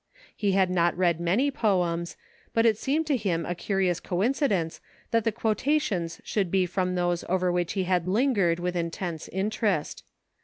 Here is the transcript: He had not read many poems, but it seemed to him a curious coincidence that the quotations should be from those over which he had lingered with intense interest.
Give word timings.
He 0.35 0.53
had 0.53 0.71
not 0.71 0.97
read 0.97 1.19
many 1.19 1.51
poems, 1.51 2.17
but 2.55 2.65
it 2.65 2.75
seemed 2.75 3.05
to 3.05 3.15
him 3.15 3.45
a 3.45 3.53
curious 3.53 3.99
coincidence 3.99 4.81
that 5.11 5.25
the 5.25 5.31
quotations 5.31 6.19
should 6.23 6.49
be 6.49 6.65
from 6.65 6.95
those 6.95 7.23
over 7.29 7.51
which 7.51 7.73
he 7.73 7.83
had 7.83 8.07
lingered 8.07 8.57
with 8.59 8.75
intense 8.75 9.27
interest. 9.27 10.01